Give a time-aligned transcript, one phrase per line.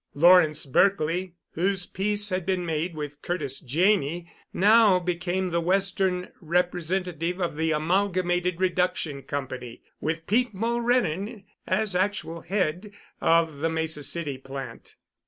[0.15, 7.39] Lawrence Berkely, whose peace had been made with Curtis Janney, now became the Western representative
[7.39, 12.91] of the Amalgamated Reduction Company, with Pete Mulrennan as actual head
[13.21, 14.95] of the Mesa City plant.